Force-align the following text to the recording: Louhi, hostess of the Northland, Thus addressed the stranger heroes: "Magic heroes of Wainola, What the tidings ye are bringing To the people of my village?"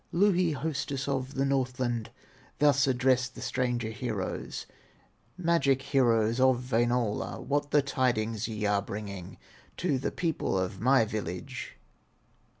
Louhi, 0.11 0.53
hostess 0.53 1.07
of 1.07 1.35
the 1.35 1.45
Northland, 1.45 2.09
Thus 2.57 2.87
addressed 2.87 3.35
the 3.35 3.41
stranger 3.43 3.91
heroes: 3.91 4.65
"Magic 5.37 5.83
heroes 5.83 6.39
of 6.39 6.57
Wainola, 6.71 7.39
What 7.39 7.69
the 7.69 7.83
tidings 7.83 8.47
ye 8.47 8.65
are 8.65 8.81
bringing 8.81 9.37
To 9.77 9.99
the 9.99 10.11
people 10.11 10.57
of 10.57 10.81
my 10.81 11.05
village?" 11.05 11.77